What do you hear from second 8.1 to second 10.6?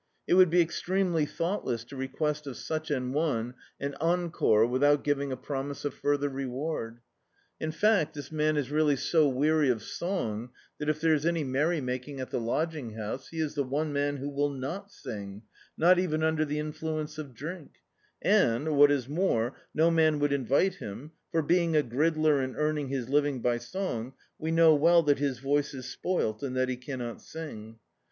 this man is really so weary of song